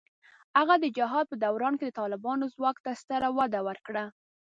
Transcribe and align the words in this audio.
هغه 0.57 0.75
د 0.83 0.85
جهاد 0.97 1.25
په 1.29 1.35
دوران 1.43 1.73
کې 1.77 1.85
د 1.87 1.91
طالبانو 1.99 2.51
ځواک 2.55 2.77
ته 2.85 2.91
ستره 3.01 3.27
وده 3.37 3.59
ورکړه. 3.67 4.03